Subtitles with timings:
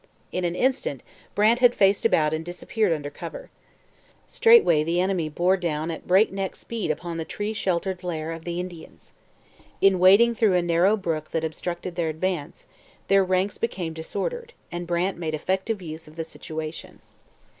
[0.31, 1.03] In an instant
[1.35, 3.51] Brant had faced about and disappeared under cover.
[4.25, 8.43] Straightway the enemy bore down at break neck speed upon the tree sheltered lair of
[8.43, 9.11] the Indians.
[9.79, 12.65] In wading through a narrow brook that obstructed their advance,
[13.09, 16.99] their ranks became disordered, and Brant made effective use of the situation.